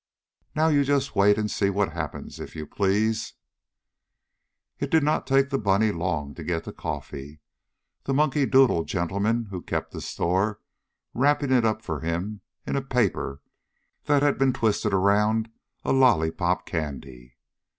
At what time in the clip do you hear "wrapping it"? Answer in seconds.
11.13-11.65